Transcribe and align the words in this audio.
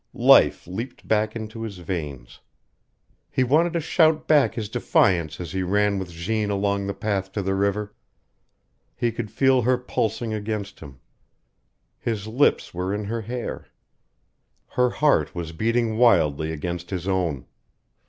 Life 0.15 0.65
leaped 0.65 1.07
back 1.07 1.35
into 1.35 1.61
his 1.61 1.77
veins. 1.77 2.39
He 3.29 3.43
wanted 3.43 3.73
to 3.73 3.79
shout 3.79 4.27
back 4.27 4.55
his 4.55 4.67
defiance 4.67 5.39
as 5.39 5.51
he 5.51 5.61
ran 5.61 5.99
with 5.99 6.09
Jeanne 6.09 6.49
along 6.49 6.87
the 6.87 6.95
path 6.95 7.31
to 7.33 7.43
the 7.43 7.53
river. 7.53 7.93
He 8.95 9.11
could 9.11 9.29
feel 9.29 9.61
her 9.61 9.77
pulsing 9.77 10.33
against 10.33 10.79
him. 10.79 10.99
His 11.99 12.25
lips 12.27 12.73
were 12.73 12.91
in 12.91 13.03
her 13.03 13.21
hair. 13.21 13.67
Her 14.69 14.89
heart 14.89 15.35
was 15.35 15.51
beating 15.51 15.97
wildly 15.99 16.51
against 16.51 16.89
his 16.89 17.07
own. 17.07 17.45